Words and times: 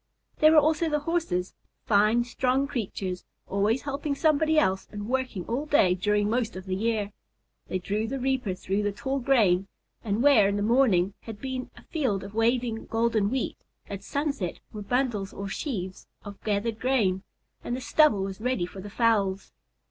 There 0.39 0.51
were 0.51 0.57
also 0.57 0.89
the 0.89 1.01
Horses, 1.01 1.53
fine 1.85 2.23
strong 2.23 2.65
creatures, 2.65 3.23
always 3.45 3.83
helping 3.83 4.15
somebody 4.15 4.57
else 4.57 4.87
and 4.91 5.07
working 5.07 5.45
all 5.45 5.67
day 5.67 5.93
during 5.93 6.27
most 6.27 6.55
of 6.55 6.65
the 6.65 6.73
year. 6.75 7.11
They 7.67 7.77
drew 7.77 8.07
the 8.07 8.17
reaper 8.19 8.55
through 8.55 8.81
the 8.81 8.91
tall 8.91 9.19
grain, 9.19 9.67
and 10.03 10.23
where 10.23 10.49
in 10.49 10.55
the 10.55 10.63
morning 10.63 11.13
had 11.21 11.39
been 11.39 11.69
a 11.77 11.83
field 11.83 12.23
of 12.23 12.33
waving 12.33 12.87
golden 12.87 13.29
wheat, 13.29 13.59
at 13.91 14.03
sunset 14.03 14.59
were 14.73 14.81
bundles 14.81 15.33
or 15.33 15.47
sheaves 15.47 16.07
of 16.25 16.43
gathered 16.43 16.79
grain, 16.79 17.21
and 17.63 17.75
the 17.77 17.79
stubble 17.79 18.23
was 18.23 18.41
ready 18.41 18.65
for 18.65 18.81
the 18.81 18.89
fowls. 18.89 19.51